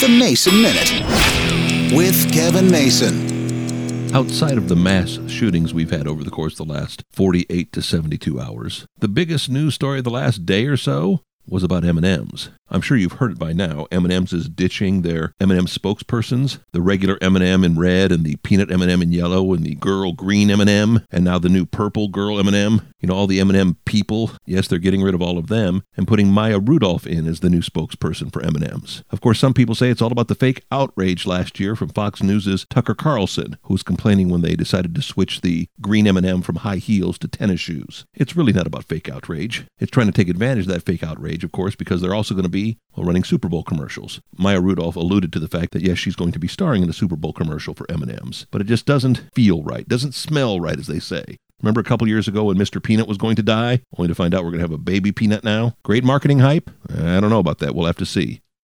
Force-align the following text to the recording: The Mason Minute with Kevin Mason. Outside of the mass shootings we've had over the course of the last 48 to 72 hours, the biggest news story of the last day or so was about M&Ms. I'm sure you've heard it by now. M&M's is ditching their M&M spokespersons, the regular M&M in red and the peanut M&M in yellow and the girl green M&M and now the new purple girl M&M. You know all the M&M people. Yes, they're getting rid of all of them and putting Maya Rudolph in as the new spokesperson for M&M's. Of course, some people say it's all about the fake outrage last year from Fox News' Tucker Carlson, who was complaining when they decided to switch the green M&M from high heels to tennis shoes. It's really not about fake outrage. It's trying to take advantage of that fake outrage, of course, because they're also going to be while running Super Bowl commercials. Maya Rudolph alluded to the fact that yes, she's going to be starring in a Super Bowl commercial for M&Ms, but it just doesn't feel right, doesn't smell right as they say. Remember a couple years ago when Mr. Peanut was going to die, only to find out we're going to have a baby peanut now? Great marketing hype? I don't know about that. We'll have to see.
The 0.00 0.08
Mason 0.08 0.62
Minute 0.62 1.94
with 1.94 2.32
Kevin 2.32 2.70
Mason. 2.70 4.14
Outside 4.14 4.56
of 4.56 4.70
the 4.70 4.74
mass 4.74 5.18
shootings 5.26 5.74
we've 5.74 5.90
had 5.90 6.06
over 6.06 6.24
the 6.24 6.30
course 6.30 6.58
of 6.58 6.66
the 6.66 6.72
last 6.72 7.02
48 7.10 7.70
to 7.72 7.82
72 7.82 8.40
hours, 8.40 8.86
the 8.98 9.08
biggest 9.08 9.50
news 9.50 9.74
story 9.74 9.98
of 9.98 10.04
the 10.04 10.10
last 10.10 10.46
day 10.46 10.64
or 10.64 10.78
so 10.78 11.20
was 11.46 11.62
about 11.62 11.84
M&Ms. 11.84 12.48
I'm 12.70 12.80
sure 12.80 12.96
you've 12.96 13.12
heard 13.12 13.32
it 13.32 13.38
by 13.38 13.52
now. 13.52 13.86
M&M's 13.90 14.32
is 14.32 14.48
ditching 14.48 15.02
their 15.02 15.34
M&M 15.40 15.66
spokespersons, 15.66 16.60
the 16.72 16.80
regular 16.80 17.18
M&M 17.20 17.64
in 17.64 17.78
red 17.78 18.12
and 18.12 18.24
the 18.24 18.36
peanut 18.36 18.70
M&M 18.70 19.02
in 19.02 19.12
yellow 19.12 19.52
and 19.52 19.64
the 19.64 19.74
girl 19.74 20.12
green 20.12 20.50
M&M 20.50 21.04
and 21.10 21.24
now 21.24 21.38
the 21.38 21.48
new 21.48 21.66
purple 21.66 22.08
girl 22.08 22.38
M&M. 22.38 22.92
You 23.00 23.08
know 23.08 23.14
all 23.14 23.26
the 23.26 23.40
M&M 23.40 23.76
people. 23.84 24.30
Yes, 24.46 24.68
they're 24.68 24.78
getting 24.78 25.02
rid 25.02 25.14
of 25.14 25.22
all 25.22 25.38
of 25.38 25.48
them 25.48 25.82
and 25.96 26.06
putting 26.06 26.30
Maya 26.30 26.58
Rudolph 26.58 27.06
in 27.06 27.26
as 27.26 27.40
the 27.40 27.50
new 27.50 27.60
spokesperson 27.60 28.32
for 28.32 28.42
M&M's. 28.42 29.02
Of 29.10 29.20
course, 29.20 29.40
some 29.40 29.54
people 29.54 29.74
say 29.74 29.90
it's 29.90 30.02
all 30.02 30.12
about 30.12 30.28
the 30.28 30.34
fake 30.34 30.64
outrage 30.70 31.26
last 31.26 31.58
year 31.58 31.74
from 31.74 31.88
Fox 31.88 32.22
News' 32.22 32.66
Tucker 32.70 32.94
Carlson, 32.94 33.56
who 33.62 33.74
was 33.74 33.82
complaining 33.82 34.28
when 34.28 34.42
they 34.42 34.54
decided 34.54 34.94
to 34.94 35.02
switch 35.02 35.40
the 35.40 35.66
green 35.80 36.06
M&M 36.06 36.42
from 36.42 36.56
high 36.56 36.76
heels 36.76 37.18
to 37.18 37.28
tennis 37.28 37.60
shoes. 37.60 38.04
It's 38.14 38.36
really 38.36 38.52
not 38.52 38.66
about 38.66 38.84
fake 38.84 39.08
outrage. 39.08 39.64
It's 39.78 39.90
trying 39.90 40.06
to 40.06 40.12
take 40.12 40.28
advantage 40.28 40.66
of 40.66 40.72
that 40.72 40.84
fake 40.84 41.02
outrage, 41.02 41.42
of 41.42 41.52
course, 41.52 41.74
because 41.74 42.00
they're 42.00 42.14
also 42.14 42.34
going 42.34 42.44
to 42.44 42.48
be 42.48 42.59
while 42.92 43.06
running 43.06 43.24
Super 43.24 43.48
Bowl 43.48 43.62
commercials. 43.62 44.20
Maya 44.36 44.60
Rudolph 44.60 44.96
alluded 44.96 45.32
to 45.32 45.38
the 45.38 45.48
fact 45.48 45.72
that 45.72 45.82
yes, 45.82 45.98
she's 45.98 46.16
going 46.16 46.32
to 46.32 46.38
be 46.38 46.48
starring 46.48 46.82
in 46.82 46.90
a 46.90 46.94
Super 46.94 47.16
Bowl 47.16 47.32
commercial 47.32 47.74
for 47.74 47.90
M&Ms, 47.90 48.46
but 48.50 48.60
it 48.60 48.66
just 48.66 48.86
doesn't 48.86 49.22
feel 49.34 49.62
right, 49.62 49.88
doesn't 49.88 50.14
smell 50.14 50.60
right 50.60 50.78
as 50.78 50.86
they 50.86 50.98
say. 50.98 51.38
Remember 51.62 51.80
a 51.80 51.84
couple 51.84 52.08
years 52.08 52.26
ago 52.26 52.44
when 52.44 52.56
Mr. 52.56 52.82
Peanut 52.82 53.06
was 53.08 53.18
going 53.18 53.36
to 53.36 53.42
die, 53.42 53.82
only 53.98 54.08
to 54.08 54.14
find 54.14 54.34
out 54.34 54.44
we're 54.44 54.50
going 54.50 54.62
to 54.62 54.64
have 54.64 54.72
a 54.72 54.78
baby 54.78 55.12
peanut 55.12 55.44
now? 55.44 55.74
Great 55.82 56.04
marketing 56.04 56.38
hype? 56.38 56.70
I 56.88 57.20
don't 57.20 57.30
know 57.30 57.38
about 57.38 57.58
that. 57.58 57.74
We'll 57.74 57.86
have 57.86 57.98
to 57.98 58.06
see. 58.06 58.40